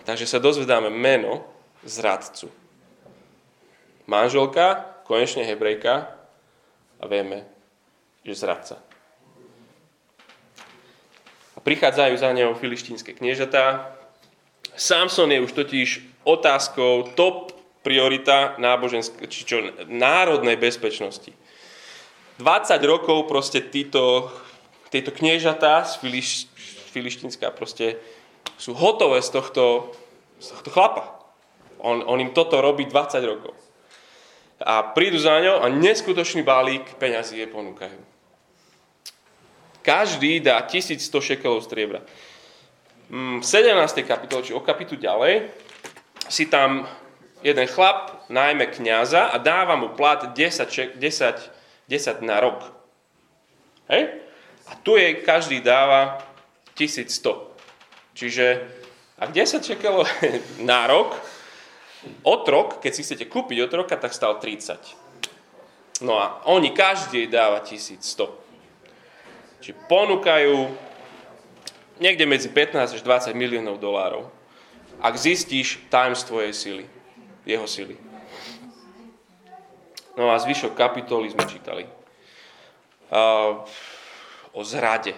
[0.06, 1.42] Takže sa dozvedáme meno
[1.82, 2.46] zradcu.
[4.06, 6.14] Manželka, konečne hebrejka
[6.98, 7.42] a vieme,
[8.22, 8.78] že zradca.
[11.54, 13.94] A prichádzajú za ňou filištínske kniežatá.
[14.78, 15.88] Samson je už totiž
[16.22, 17.51] otázkou top
[17.82, 19.58] priorita náboženskej, či čo,
[19.90, 21.34] národnej bezpečnosti.
[22.38, 24.32] 20 rokov proste títo,
[24.88, 26.50] tieto kniežatá z Filiš,
[26.94, 27.98] Filištínska proste
[28.56, 29.94] sú hotové z tohto,
[30.38, 31.22] z tohto chlapa.
[31.82, 33.54] On, on im toto robí 20 rokov.
[34.62, 37.98] A prídu za ňou a neskutočný balík peňazí je ponúkajú.
[39.82, 42.06] Každý dá 1100 šekelov striebra.
[43.10, 44.06] Mm, v 17.
[44.06, 45.50] kapitole, či o kapitu ďalej,
[46.30, 46.86] si tam
[47.42, 51.50] jeden chlap najmä kniaza a dáva mu plat 10, 10,
[51.88, 52.62] 10 na rok.
[53.88, 54.22] Hej?
[54.70, 56.22] A tu je každý dáva
[56.74, 57.52] 1100.
[58.14, 58.66] Čiže
[59.18, 60.06] ak 10 šekelov
[60.62, 61.14] na rok,
[62.22, 66.02] otrok, keď si chcete kúpiť otroka, tak stal 30.
[66.02, 68.02] No a oni každý dáva 1100.
[69.62, 70.74] Čiže ponúkajú
[72.02, 74.26] niekde medzi 15 až 20 miliónov dolárov.
[74.98, 76.84] Ak zistíš tajomstvo jej sily,
[77.42, 77.96] jeho sily.
[80.18, 81.84] No a zvyšok kapitoly sme čítali.
[84.52, 85.16] O zrade.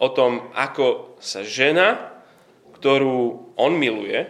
[0.00, 2.12] O tom, ako sa žena,
[2.80, 4.26] ktorú on miluje,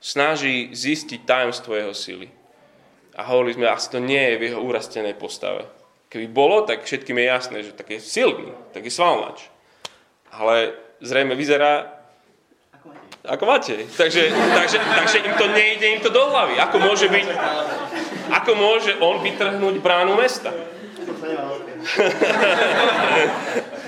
[0.00, 2.32] snaží zistiť tajomstvo jeho sily.
[3.20, 5.68] A hovorili sme, asi to nie je v jeho urastenej postave.
[6.08, 9.46] Keby bolo, tak všetkým je jasné, že tak je silný, tak je svalnač.
[10.32, 10.72] Ale
[11.04, 11.99] zrejme vyzerá
[13.20, 13.84] ako máte.
[13.84, 16.56] Takže, takže, takže im to nejde im to do hlavy.
[16.56, 17.26] Ako môže byť,
[18.32, 20.48] ako môže on vytrhnúť bránu mesta?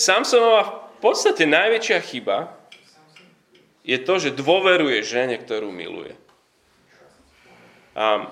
[0.00, 2.56] Samsonova v podstate najväčšia chyba
[3.84, 6.16] je to, že dôveruje žene, ktorú miluje.
[7.96, 8.28] A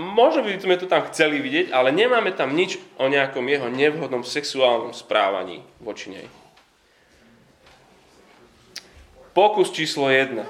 [0.00, 4.24] možno by sme to tam chceli vidieť, ale nemáme tam nič o nejakom jeho nevhodnom
[4.24, 6.26] sexuálnom správaní voči nej.
[9.36, 10.40] Pokus číslo 1.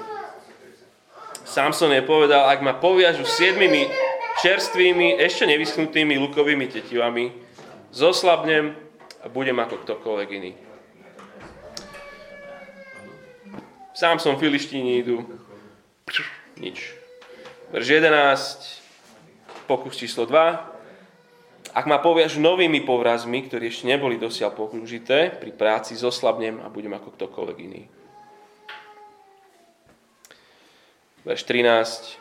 [1.43, 3.91] Samson je povedal, ak ma poviažu siedmimi
[4.39, 7.35] čerstvými, ešte nevyschnutými lukovými tetivami,
[7.91, 8.75] zoslabnem
[9.23, 10.51] a budem ako ktokoľvek iný.
[13.91, 15.25] Sám som filištíni idú.
[16.61, 16.95] Nič.
[17.73, 18.86] Verž 11,
[19.67, 21.75] pokus číslo 2.
[21.75, 26.95] Ak ma poviaž novými povrazmi, ktorí ešte neboli dosiaľ použité, pri práci zoslabnem a budem
[26.95, 27.83] ako ktokoľvek iný.
[31.27, 32.17] Verš 13.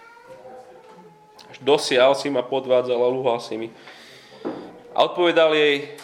[1.55, 3.71] Až dosiaľ si ma podvádzal a lúhal si mi.
[4.91, 5.95] A odpovedal jej,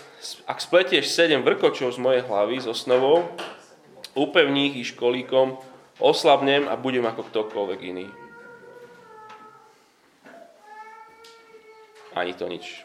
[0.46, 3.26] ak spletieš sedem vrkočov z mojej hlavy s osnovou,
[4.14, 5.58] upevní ich školíkom,
[5.98, 8.06] oslabnem a budem ako ktokoľvek iný.
[12.14, 12.84] Ani to nič.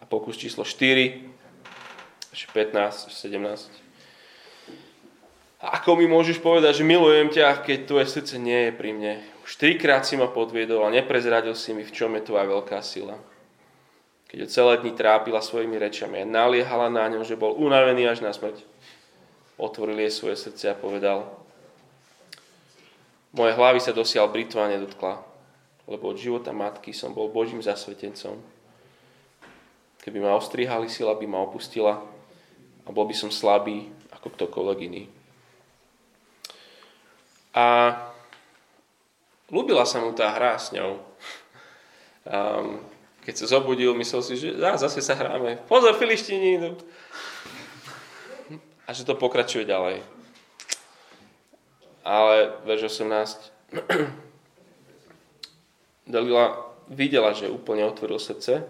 [0.00, 1.24] A pokus číslo 4,
[2.34, 3.84] až 15, až 17.
[5.64, 9.14] A ako mi môžeš povedať, že milujem ťa, keď tvoje srdce nie je pri mne?
[9.48, 13.16] Už trikrát si ma podviedol a neprezradil si mi, v čom je tvoja veľká sila.
[14.28, 18.20] Keď ho celé dni trápila svojimi rečami a naliehala na ňom, že bol unavený až
[18.20, 18.60] na smrť,
[19.56, 21.32] otvoril jej svoje srdce a povedal,
[23.32, 25.22] moje hlavy sa dosiaľ britva nedotkla,
[25.84, 28.40] lebo od života matky som bol Božím zasvetencom.
[30.00, 32.00] Keby ma ostrihali, sila by ma opustila
[32.84, 35.04] a bol by som slabý ako ktokoľvek iný.
[37.54, 37.96] A
[39.48, 41.00] ľúbila sa mu tá hra s ňou.
[42.24, 42.80] Um,
[43.24, 45.60] keď sa zobudil, myslel si, že á, zase sa hráme.
[45.64, 46.70] Pozor, filištini idú.
[48.84, 50.04] A že to pokračuje ďalej.
[52.04, 54.12] Ale verš 18.
[56.04, 58.64] Dalila videla, že úplne otvoril srdce.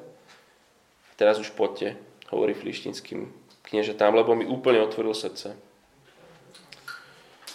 [1.18, 1.98] Teraz už poďte,
[2.30, 3.30] hovorí flištinským
[3.66, 5.54] kniežatám, lebo mi úplne otvoril srdce.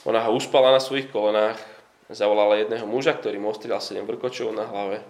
[0.08, 1.60] Ona ho uspala na svojich kolenách,
[2.08, 5.04] zavolala jedného muža, ktorý mu ostrihal sedem vrkočov na hlave.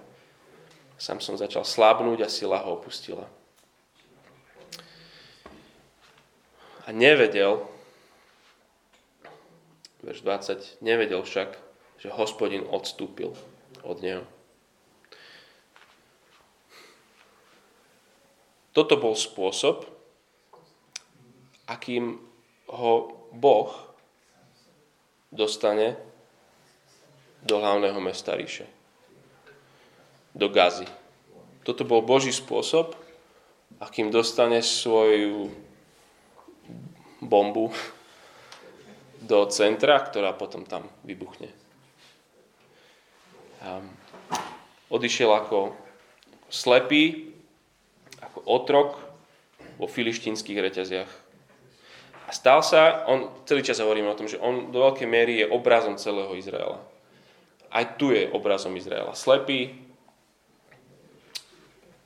[1.00, 3.30] Sam som začal slabnúť a sila ho opustila.
[6.84, 7.64] A nevedel,
[10.02, 11.54] verš 20, nevedel však,
[12.02, 13.38] že hospodin odstúpil
[13.86, 14.26] od neho.
[18.74, 19.88] Toto bol spôsob,
[21.66, 22.22] akým
[22.70, 22.94] ho
[23.34, 23.70] Boh
[25.34, 25.98] dostane
[27.42, 28.66] do hlavného mesta ríše.
[30.34, 30.86] Do Gazy.
[31.66, 32.94] Toto bol Boží spôsob,
[33.82, 35.50] akým dostane svoju
[37.22, 37.74] bombu
[39.20, 41.52] do centra, ktorá potom tam vybuchne.
[43.60, 43.92] Um,
[44.88, 45.76] odišiel ako
[46.48, 47.36] slepý,
[48.40, 48.96] ako otrok
[49.76, 51.12] vo filištínskych reťaziach.
[52.28, 55.52] A stal sa, on, celý čas hovoríme o tom, že on do veľkej miery je
[55.52, 56.80] obrazom celého Izraela.
[57.68, 59.12] Aj tu je obrazom Izraela.
[59.18, 59.76] Slepý,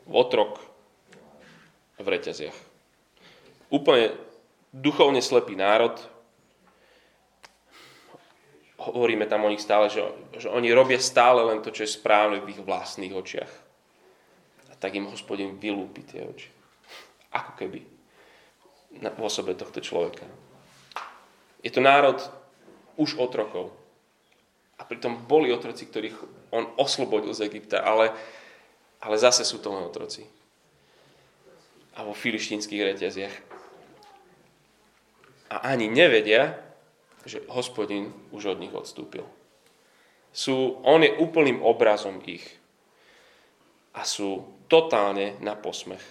[0.09, 0.57] otrok
[2.01, 2.57] v reťaziach.
[3.69, 4.17] Úplne
[4.73, 5.95] duchovne slepý národ.
[8.79, 10.03] Hovoríme tam o nich stále, že,
[10.35, 13.62] že oni robia stále len to, čo je správne v ich vlastných očiach.
[14.83, 16.51] Tak im hospodin vylúpi tie oči.
[17.31, 17.79] Ako keby
[18.99, 20.27] v osobe tohto človeka.
[21.63, 22.19] Je to národ
[22.99, 23.71] už otrokov.
[24.77, 26.17] A pritom boli otroci, ktorých
[26.51, 28.11] on oslobodil z Egypta, ale,
[28.99, 30.27] ale zase sú to len otroci.
[31.95, 33.35] A vo filištínskych reťaziach.
[35.53, 36.59] A ani nevedia,
[37.23, 39.23] že hospodin už od nich odstúpil.
[40.33, 42.43] Sú, on je úplným obrazom ich.
[43.93, 46.01] A sú totálne na posmech.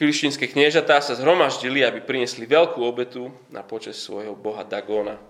[0.00, 5.20] Filištínske kniežatá sa zhromaždili, aby priniesli veľkú obetu na počas svojho boha Dagóna.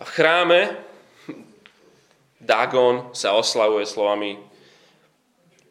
[0.00, 0.60] A v chráme
[2.40, 4.40] Dagon sa oslavuje slovami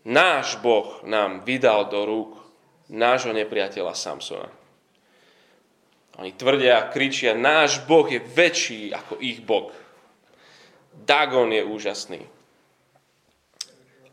[0.06, 2.32] Náš Boh nám vydal do rúk
[2.90, 4.50] nášho nepriateľa Samsona.
[6.22, 9.74] Oni tvrdia kričia, náš Boh je väčší ako ich Boh.
[10.94, 12.22] Dagon je úžasný.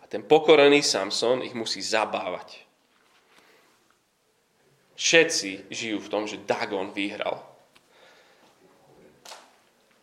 [0.01, 2.63] A ten pokorený Samson ich musí zabávať.
[4.97, 7.45] Všetci žijú v tom, že Dagon vyhral.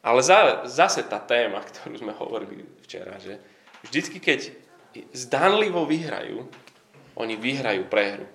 [0.04, 3.40] Ale za, zase tá téma, ktorú sme hovorili včera, že
[3.88, 4.52] vždycky, keď
[5.16, 6.44] zdanlivo vyhrajú,
[7.16, 8.28] oni vyhrajú prehru.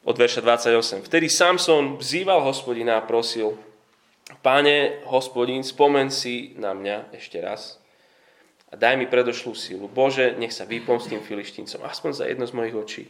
[0.00, 1.06] Od verša 28.
[1.06, 3.52] Vtedy Samson vzýval hospodina a prosil,
[4.38, 7.82] Pane, hospodín, spomen si na mňa ešte raz
[8.70, 9.90] a daj mi predošlú sílu.
[9.90, 13.04] Bože, nech sa vypomstím filištíncom, aspoň za jedno z mojich očí.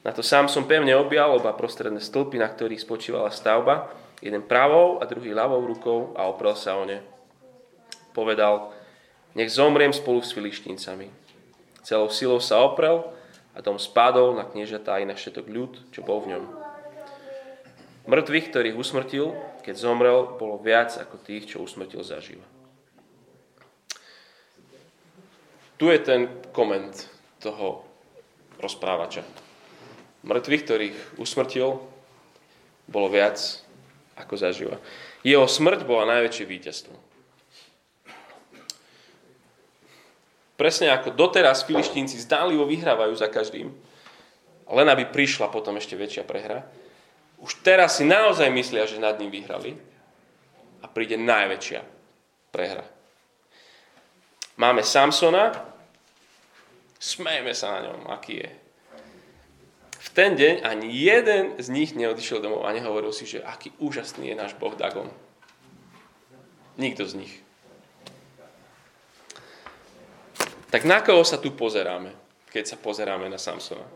[0.00, 3.92] Na to sám som pevne objal oba prostredné stĺpy, na ktorých spočívala stavba
[4.24, 7.04] jeden pravou a druhý ľavou rukou a oprel sa o ne.
[8.16, 8.72] Povedal,
[9.36, 11.12] nech zomriem spolu s filištíncami.
[11.84, 13.04] Celou silou sa oprel
[13.52, 16.44] a dom spadol na kniežatá aj na všetok ľud, čo bol v ňom.
[18.08, 22.44] Mŕtvych, ktorých usmrtil, keď zomrel, bolo viac ako tých, čo usmrtil zaživa.
[25.80, 26.92] Tu je ten koment
[27.40, 27.82] toho
[28.60, 29.24] rozprávača.
[30.24, 31.80] Mŕtvych, ktorých usmrtil,
[32.84, 33.40] bolo viac
[34.14, 34.76] ako zažíva.
[35.24, 36.94] Jeho smrť bola najväčšie víťazstvo.
[40.54, 43.74] Presne ako doteraz filištínci zdánlivo vyhrávajú za každým,
[44.70, 46.62] len aby prišla potom ešte väčšia prehra,
[47.44, 49.76] už teraz si naozaj myslia, že nad ním vyhrali
[50.80, 51.84] a príde najväčšia
[52.48, 52.88] prehra.
[54.56, 55.52] Máme Samsona,
[56.96, 58.50] smejme sa na ňom, aký je
[60.04, 64.32] v ten deň ani jeden z nich neodišiel domov a nehovoril si, že aký úžasný
[64.32, 65.08] je náš Boh Dagon.
[66.76, 67.34] Nikto z nich.
[70.68, 72.12] Tak na koho sa tu pozeráme,
[72.52, 73.86] keď sa pozeráme na Samsona?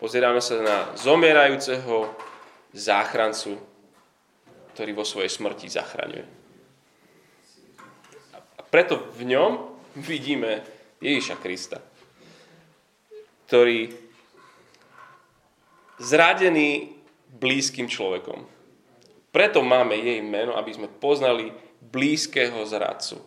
[0.00, 2.08] Pozeráme sa na zomierajúceho
[2.74, 3.56] záchrancu,
[4.74, 6.26] ktorý vo svojej smrti zachraňuje.
[8.34, 9.52] A preto v ňom
[9.94, 10.66] vidíme
[10.98, 11.78] Ježiša Krista,
[13.46, 13.94] ktorý
[16.02, 16.98] zradený
[17.38, 18.42] blízkym človekom.
[19.30, 23.22] Preto máme jej meno, aby sme poznali blízkeho zradcu.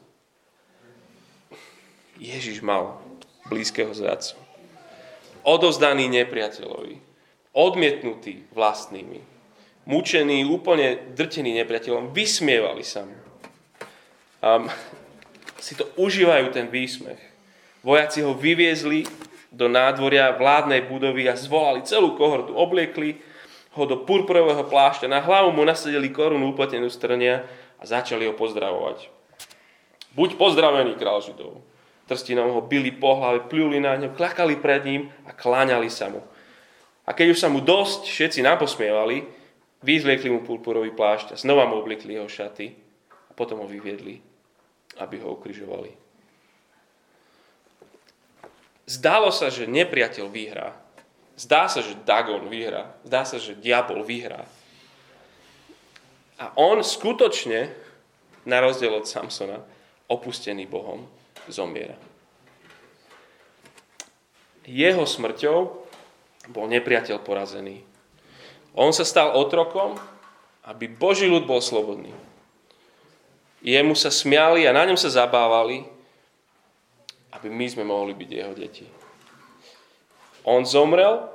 [2.19, 2.99] Ježiš mal
[3.47, 4.35] blízkeho zradcu.
[5.47, 6.99] Odozdaný nepriateľovi.
[7.55, 9.36] Odmietnutý vlastnými.
[9.87, 12.11] Mučený, úplne drtený nepriateľom.
[12.11, 13.15] Vysmievali sa mu.
[14.43, 14.67] Um,
[15.63, 17.19] si to užívajú ten výsmech.
[17.87, 19.07] Vojaci ho vyviezli
[19.47, 23.15] do nádvoria vládnej budovy a zvolali celú kohortu, obliekli
[23.79, 27.47] ho do purpurového plášťa, na hlavu mu nasadili korunu upletenú strnia
[27.79, 29.07] a začali ho pozdravovať.
[30.17, 31.63] Buď pozdravený, král Židov.
[32.09, 36.25] Trstinom ho bili po hlave, pľuli na ňo, klakali pred ním a kláňali sa mu.
[37.07, 39.23] A keď už sa mu dosť všetci naposmievali,
[39.81, 42.73] vyzliekli mu purpurový plášť a znova mu obliekli jeho šaty
[43.29, 44.21] a potom ho vyviedli,
[44.97, 45.93] aby ho ukrižovali.
[48.87, 50.71] Zdalo sa, že nepriateľ vyhrá.
[51.37, 52.95] Zdá sa, že Dagon vyhrá.
[53.03, 54.47] Zdá sa, že diabol vyhrá.
[56.39, 57.73] A on skutočne,
[58.47, 59.59] na rozdiel od Samsona,
[60.07, 61.03] opustený Bohom,
[61.51, 61.99] zomiera.
[64.63, 65.57] Jeho smrťou
[66.51, 67.83] bol nepriateľ porazený.
[68.77, 69.97] On sa stal otrokom,
[70.69, 72.13] aby Boží ľud bol slobodný.
[73.65, 75.81] Jemu sa smiali a na ňom sa zabávali,
[77.33, 78.85] aby my sme mohli byť jeho deti.
[80.45, 81.25] On zomrel,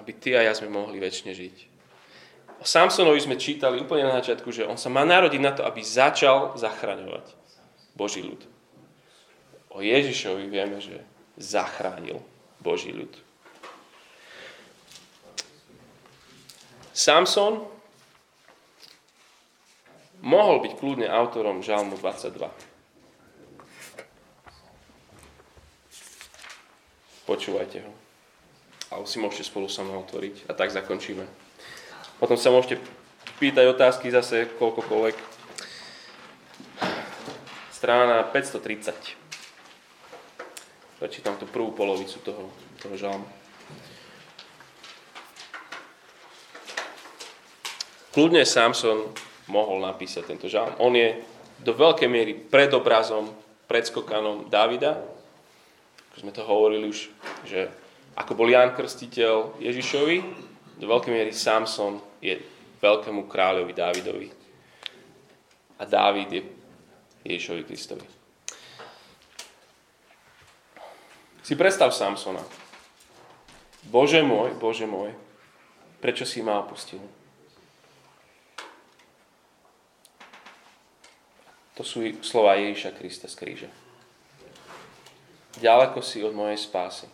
[0.00, 1.56] aby ty a ja sme mohli väčšine žiť.
[2.58, 5.84] O Samsonovi sme čítali úplne na začiatku, že on sa má narodiť na to, aby
[5.84, 7.36] začal zachraňovať
[7.92, 8.40] Boží ľud.
[9.68, 11.04] O Ježišovi vieme, že
[11.36, 12.24] zachránil
[12.64, 13.12] Boží ľud.
[16.94, 17.58] Samson
[20.22, 22.46] mohol byť kľudne autorom Žalmu 22.
[27.26, 27.92] Počúvajte ho.
[28.94, 31.26] Ale si môžete spolu sa mnou otvoriť a tak zakončíme.
[32.22, 32.78] Potom sa môžete
[33.42, 35.18] pýtať otázky zase koľkokoľvek.
[37.74, 39.18] Strana 530.
[41.02, 43.43] Prečítam tú prvú polovicu toho, toho žalmu.
[48.14, 49.10] Kľudne Samson
[49.50, 50.70] mohol napísať tento žalm.
[50.78, 51.18] On je
[51.66, 53.26] do veľkej miery predobrazom,
[53.66, 55.02] predskokanom Davida.
[56.14, 57.10] Ako sme to hovorili už,
[57.42, 57.66] že
[58.14, 60.18] ako bol Ján Krstiteľ Ježišovi,
[60.78, 62.38] do veľkej miery Samson je
[62.78, 64.28] veľkému kráľovi Dávidovi.
[65.78, 66.42] A Dávid je
[67.26, 68.06] Ježišovi Kristovi.
[71.42, 72.40] Si predstav Samsona.
[73.90, 75.12] Bože môj, Bože môj,
[75.98, 77.02] prečo si ma opustil?
[81.74, 83.70] To sú slova Ježiša Krista z kríža.
[85.58, 87.10] Ďaleko si od mojej spásy.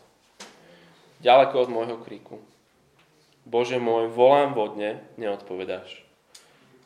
[1.21, 2.41] Ďaleko od môjho kríku.
[3.45, 6.05] Bože môj, volám vodne, neodpovedáš.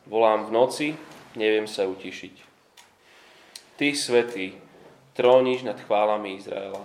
[0.07, 0.87] Volám v noci,
[1.35, 2.35] neviem sa utišiť.
[3.75, 4.55] Ty, svetý,
[5.15, 6.83] tróniš nad chválami Izraela.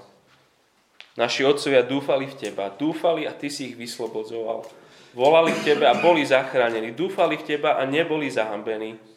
[1.19, 4.67] Naši otcovia dúfali v teba, dúfali a ty si ich vyslobodzoval.
[5.15, 9.10] Volali k tebe a boli zachránení, dúfali v teba a neboli zahambení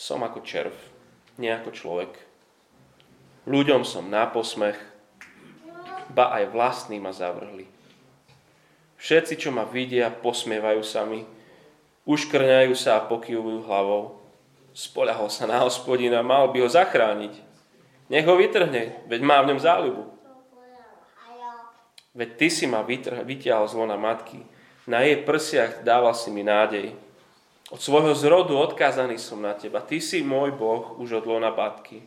[0.00, 0.72] som ako červ,
[1.36, 2.12] nie ako človek.
[3.44, 4.80] Ľuďom som na posmech,
[6.16, 7.68] ba aj vlastní ma zavrhli.
[8.96, 11.28] Všetci, čo ma vidia, posmievajú sa mi,
[12.08, 14.16] uškrňajú sa a pokyvujú hlavou.
[14.72, 17.36] Spoľahol sa na hospodina, mal by ho zachrániť.
[18.08, 20.04] Nech ho vytrhne, veď má v ňom záľubu.
[22.16, 24.40] Veď ty si ma vyťahol z lona matky,
[24.88, 26.96] na jej prsiach dával si mi nádej.
[27.70, 29.78] Od svojho zrodu odkázaný som na teba.
[29.78, 32.02] Ty si môj Boh už od lona batky.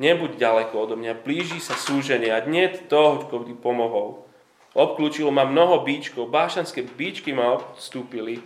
[0.00, 4.24] Nebuď ďaleko odo mňa, blíži sa súženie a dne toho, kto by pomohol.
[4.72, 8.40] Obklúčilo ma mnoho bíčkov, bášanské bíčky ma odstúpili,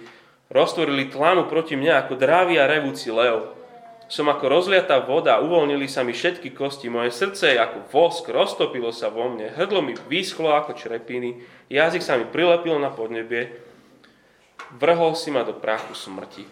[0.51, 3.55] roztvorili tlanu proti mňa ako drávy a revúci lev.
[4.11, 8.91] Som ako rozliatá voda, uvoľnili sa mi všetky kosti, moje srdce je ako vosk, roztopilo
[8.91, 13.66] sa vo mne, hrdlo mi vyschlo ako črepiny, jazyk sa mi prilepil na podnebie,
[14.75, 16.47] vrhol si ma do prachu smrti.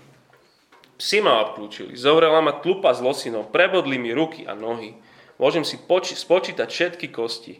[0.94, 4.94] Psi ma obklúčili, zovrela ma tlupa s losinou, prebodli mi ruky a nohy.
[5.42, 7.58] Môžem si poči- spočítať všetky kosti.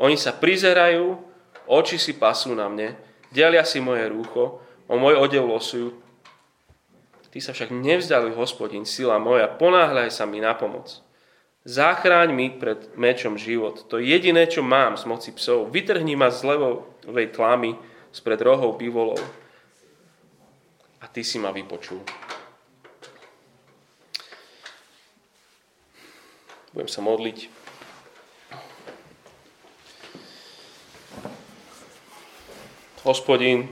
[0.00, 1.20] Oni sa prizerajú,
[1.68, 2.96] oči si pasú na mne,
[3.28, 5.92] delia si moje rúcho, o môj odev losujú.
[7.28, 11.04] Ty sa však nevzdali, hospodin, sila moja, ponáhľaj sa mi na pomoc.
[11.68, 13.88] Záchráň mi pred mečom život.
[13.88, 15.68] To je jediné, čo mám z moci psov.
[15.72, 17.76] Vytrhni ma z levovej tlamy,
[18.12, 19.20] spred rohov bivolov
[21.14, 22.02] ty si ma vypočul.
[26.74, 27.38] Budem sa modliť.
[33.06, 33.70] Hospodin,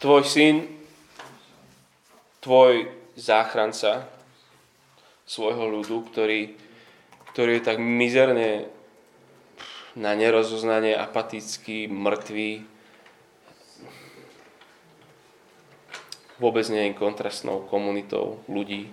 [0.00, 0.64] tvoj syn,
[2.40, 2.88] tvoj
[3.20, 4.08] záchranca
[5.28, 6.56] svojho ľudu, ktorý,
[7.34, 8.72] ktorý je tak mizerne
[10.00, 12.69] na nerozoznanie apatický, mŕtvý,
[16.40, 18.88] vôbec nie je kontrastnou komunitou ľudí.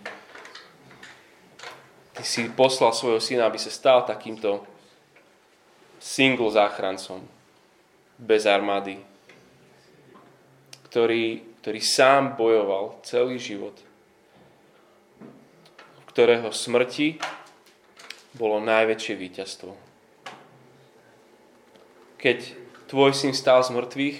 [2.13, 4.67] Ty si poslal svojho syna, aby sa stal takýmto
[5.97, 7.23] single záchrancom,
[8.17, 8.97] bez armády,
[10.89, 13.77] ktorý, ktorý sám bojoval celý život,
[16.09, 17.21] ktorého smrti
[18.33, 19.71] bolo najväčšie víťazstvo.
[22.17, 22.37] Keď
[22.89, 24.17] tvoj syn stál z mŕtvych,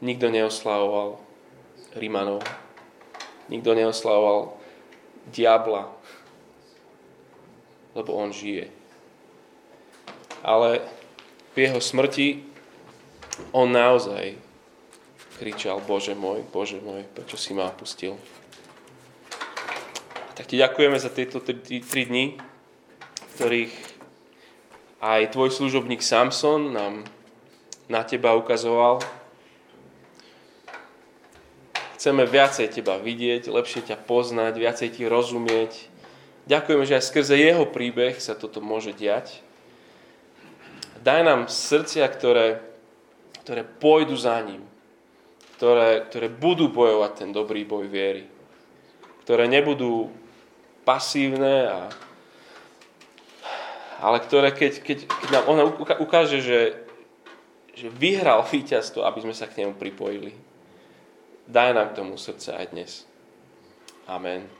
[0.00, 1.20] nikto neoslavoval
[1.96, 2.44] Rimanov.
[3.48, 4.56] Nikto neoslavoval
[5.28, 5.90] diabla,
[7.94, 8.70] lebo on žije.
[10.40, 10.80] Ale
[11.52, 12.46] v jeho smrti
[13.52, 14.38] on naozaj
[15.40, 18.16] kričal, Bože môj, Bože môj, prečo si ma opustil.
[20.36, 23.74] Tak ti ďakujeme za tieto tri, tri dni, v ktorých
[25.00, 27.04] aj tvoj služobník Samson nám
[27.88, 29.00] na teba ukazoval.
[32.00, 35.84] Chceme viacej teba vidieť, lepšie ťa poznať, viacej ti rozumieť.
[36.48, 39.44] Ďakujeme, že aj skrze jeho príbeh sa toto môže diať.
[41.04, 42.64] Daj nám srdcia, ktoré,
[43.44, 44.64] ktoré pôjdu za ním,
[45.60, 48.24] ktoré, ktoré budú bojovať ten dobrý boj viery,
[49.28, 50.08] ktoré nebudú
[50.88, 51.80] pasívne, a,
[54.00, 55.68] ale ktoré, keď, keď, keď nám ona
[56.00, 56.80] ukáže, že,
[57.76, 60.48] že vyhral víťazstvo, aby sme sa k nemu pripojili.
[61.50, 62.92] Daj nám k tomu srdce aj dnes.
[64.06, 64.59] Amen.